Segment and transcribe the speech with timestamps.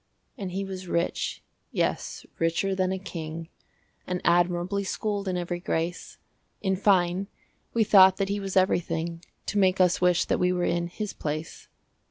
[0.35, 3.49] And he was rich, yes, richer than a king,
[4.07, 6.17] And admirably schooled in every grace:
[6.59, 7.27] In fine,
[7.75, 11.13] we thought that he was everything To make us wish that we were in his
[11.13, 11.67] place.